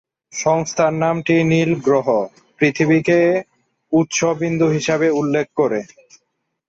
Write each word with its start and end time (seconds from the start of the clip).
সংস্থার 0.33 0.93
নামটি 1.03 1.35
নীল 1.43 1.71
গ্রহ, 1.85 2.07
পৃথিবীকে 2.59 3.19
উৎস 3.93 4.19
বিন্দু 4.39 4.67
হিসাবে 4.67 5.07
উল্লেখ 5.11 5.47
করে। 5.55 5.79